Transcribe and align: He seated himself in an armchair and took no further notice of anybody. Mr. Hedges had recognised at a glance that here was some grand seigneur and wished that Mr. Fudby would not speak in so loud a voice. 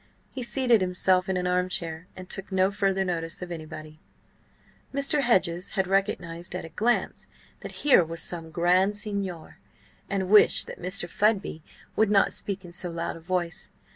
He 0.31 0.41
seated 0.41 0.81
himself 0.81 1.29
in 1.29 1.37
an 1.37 1.45
armchair 1.45 2.07
and 2.15 2.27
took 2.27 2.51
no 2.51 2.71
further 2.71 3.05
notice 3.05 3.43
of 3.43 3.51
anybody. 3.51 3.99
Mr. 4.91 5.21
Hedges 5.21 5.69
had 5.77 5.85
recognised 5.85 6.55
at 6.55 6.65
a 6.65 6.69
glance 6.69 7.27
that 7.59 7.71
here 7.85 8.03
was 8.03 8.19
some 8.19 8.49
grand 8.49 8.97
seigneur 8.97 9.57
and 10.09 10.31
wished 10.31 10.65
that 10.65 10.81
Mr. 10.81 11.07
Fudby 11.07 11.61
would 11.95 12.09
not 12.09 12.33
speak 12.33 12.65
in 12.65 12.73
so 12.73 12.89
loud 12.89 13.15
a 13.15 13.19
voice. 13.19 13.69